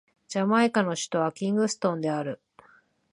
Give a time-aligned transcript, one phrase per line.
[0.29, 2.41] ジャマイカの首都はキングストンである